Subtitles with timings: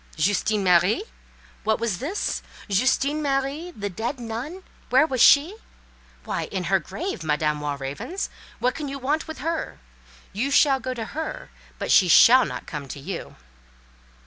[0.17, 1.03] "Justine Marie!"
[1.63, 2.41] What was this?
[2.67, 5.55] Justine Marie—the dead nun—where was she?
[6.23, 9.77] Why, in her grave, Madame Walravens—what can you want with her?
[10.33, 13.35] You shall go to her, but she shall not come to you.